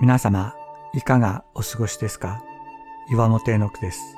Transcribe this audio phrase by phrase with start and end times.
[0.00, 0.54] 皆様、
[0.94, 2.42] いかがお過ごしですか？
[3.12, 4.16] 岩本恵之です。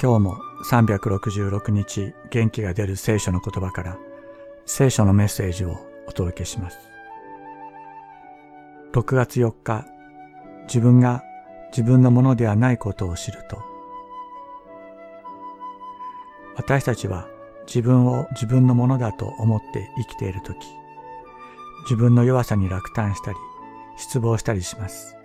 [0.00, 0.36] 今日も
[0.70, 3.98] 366日元気が出る聖書の言葉から
[4.66, 6.78] 聖書のメッセージをお届けします。
[8.92, 9.84] 6月4日、
[10.68, 11.24] 自分が
[11.72, 13.60] 自分のものではないことを知ると、
[16.54, 17.26] 私たちは
[17.66, 20.58] 自分を自分のものだと思って生きているとき、
[21.82, 23.38] 自分の弱さに落胆したり、
[23.98, 25.16] 失望したりします。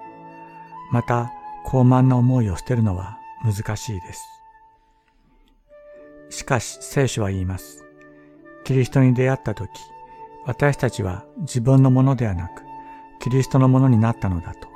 [0.91, 1.31] また、
[1.64, 4.23] 高慢な思いを捨てるのは難しいです。
[6.30, 7.86] しかし聖書は言います。
[8.64, 9.70] キリストに出会った時、
[10.45, 12.64] 私たちは自分のものではなく、
[13.22, 14.67] キリストのものになったのだと。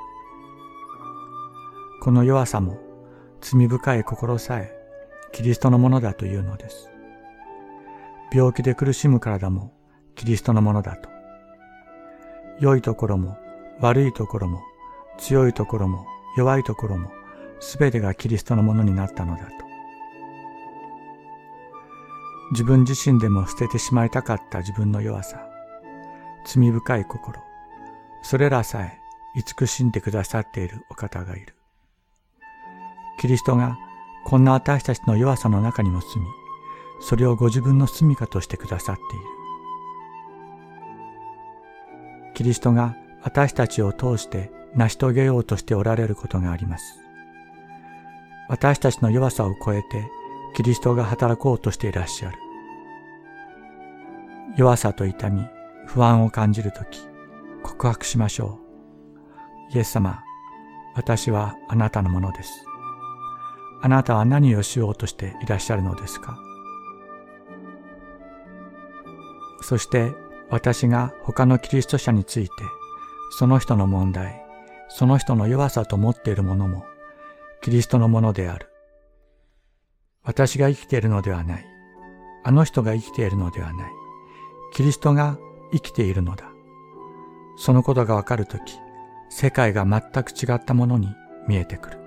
[2.00, 2.78] この弱さも
[3.40, 4.72] 罪深い心さえ
[5.32, 6.90] キリストのものだというのです。
[8.32, 9.72] 病気で苦しむ体も
[10.14, 11.08] キリストのものだと。
[12.60, 13.36] 良いところも
[13.80, 14.62] 悪いところも
[15.18, 17.10] 強いところも弱いところも
[17.60, 19.52] すべてがキリストのものになったのだと。
[22.50, 25.46] 自分自身でも捨ててしまいたかった自分の弱さ、
[26.46, 27.38] 罪深い心、
[28.22, 28.98] それらさえ
[29.36, 31.54] 慈しんでくださっているお方がいる。
[33.20, 33.76] キリストが
[34.24, 36.26] こんな私たちの弱さの中にも住み、
[37.00, 39.24] それをご自分の住みかとしてくださっている。
[42.34, 47.00] キリストが私たちを通して成し遂げようとしておられることがあります。
[48.48, 50.10] 私たちの弱さを超えて
[50.54, 52.38] キリストが働こうとしていらっしゃる。
[54.56, 55.46] 弱さと痛み、
[55.86, 57.00] 不安を感じるとき、
[57.62, 58.58] 告白しましょ
[59.72, 59.76] う。
[59.76, 60.22] イエス様、
[60.94, 62.64] 私はあなたのものです。
[63.82, 66.38] あなたは何をしようとしていらっしゃるのですか？
[69.60, 70.12] そして
[70.50, 72.52] 私が他のキリスト者について
[73.30, 74.42] その人の問題、
[74.88, 76.84] その人の弱さと思っているものも、
[77.60, 78.68] キリストのものである。
[80.22, 81.66] 私が生きているのではない。
[82.44, 83.90] あの人が生きているのではない。
[84.72, 85.38] キリストが
[85.72, 86.50] 生きているのだ。
[87.56, 88.78] そのことがわかるとき、
[89.28, 91.08] 世界が全く違ったものに
[91.46, 91.98] 見えてくる。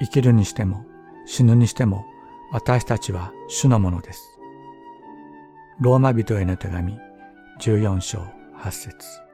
[0.00, 0.86] 生きるにしても
[1.26, 2.06] 死ぬにしても
[2.52, 4.38] 私たちは主のものです。
[5.78, 6.98] ローマ人への手紙
[7.60, 8.26] 14章
[8.64, 9.29] 8節。